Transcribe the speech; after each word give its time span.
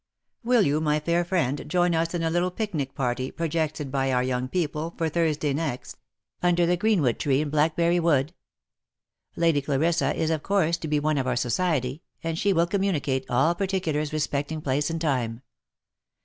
"Will 0.43 0.63
you, 0.63 0.81
my 0.81 0.99
fair 0.99 1.23
friend, 1.23 1.63
join 1.67 1.93
us 1.93 2.15
in 2.15 2.23
a 2.23 2.31
little 2.31 2.49
pionic 2.49 2.95
party, 2.95 3.29
projected 3.29 3.91
by 3.91 4.11
our 4.11 4.23
young 4.23 4.47
people 4.47 4.95
for 4.97 5.09
Thursday 5.09 5.53
next,' 5.53 5.95
under 6.41 6.65
the 6.65 6.75
green 6.75 7.03
wood 7.03 7.19
tree 7.19 7.39
in 7.39 7.51
Blackberry 7.51 7.99
wood 7.99 8.33
V 9.35 9.41
Lady 9.41 9.61
Clarissa 9.61 10.15
is, 10.15 10.31
of 10.31 10.41
course, 10.41 10.77
to 10.77 10.87
be 10.87 10.99
one 10.99 11.19
of 11.19 11.27
our 11.27 11.35
society, 11.35 12.01
and 12.23 12.39
she 12.39 12.51
will 12.51 12.65
communicate 12.65 13.29
all 13.29 13.53
particulars 13.53 14.11
respecting 14.11 14.59
place 14.59 14.89
and 14.89 14.99
time. 15.01 15.43